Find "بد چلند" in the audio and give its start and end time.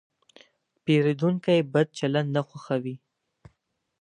1.73-2.29